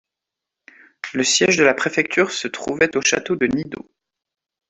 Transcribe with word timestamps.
Le 1.13 1.23
siège 1.23 1.57
de 1.57 1.63
la 1.63 1.75
préfecture 1.75 2.31
se 2.31 2.47
trouvait 2.47 2.97
au 2.97 3.01
château 3.01 3.35
de 3.35 3.45
Nidau. 3.45 3.87